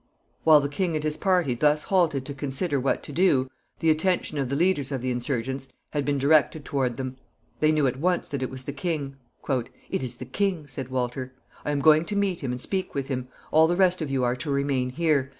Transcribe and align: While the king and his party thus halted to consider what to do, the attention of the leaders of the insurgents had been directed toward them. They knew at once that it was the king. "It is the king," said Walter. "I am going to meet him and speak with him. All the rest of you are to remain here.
While 0.43 0.61
the 0.61 0.67
king 0.67 0.95
and 0.95 1.03
his 1.03 1.15
party 1.15 1.53
thus 1.53 1.83
halted 1.83 2.25
to 2.25 2.33
consider 2.33 2.79
what 2.79 3.03
to 3.03 3.11
do, 3.11 3.51
the 3.81 3.91
attention 3.91 4.39
of 4.39 4.49
the 4.49 4.55
leaders 4.55 4.91
of 4.91 5.03
the 5.03 5.11
insurgents 5.11 5.67
had 5.91 6.05
been 6.05 6.17
directed 6.17 6.65
toward 6.65 6.95
them. 6.95 7.17
They 7.59 7.71
knew 7.71 7.85
at 7.85 7.99
once 7.99 8.27
that 8.29 8.41
it 8.41 8.49
was 8.49 8.63
the 8.63 8.73
king. 8.73 9.17
"It 9.47 10.01
is 10.01 10.15
the 10.15 10.25
king," 10.25 10.65
said 10.65 10.89
Walter. 10.89 11.33
"I 11.63 11.69
am 11.69 11.81
going 11.81 12.05
to 12.05 12.15
meet 12.15 12.39
him 12.39 12.51
and 12.51 12.59
speak 12.59 12.95
with 12.95 13.09
him. 13.09 13.27
All 13.51 13.67
the 13.67 13.75
rest 13.75 14.01
of 14.01 14.09
you 14.09 14.23
are 14.23 14.35
to 14.37 14.49
remain 14.49 14.89
here. 14.89 15.29